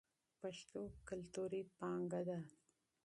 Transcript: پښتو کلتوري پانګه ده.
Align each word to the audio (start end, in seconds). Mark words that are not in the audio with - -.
پښتو 0.39 0.81
کلتوري 1.07 1.61
پانګه 1.77 2.21
ده. 2.27 2.39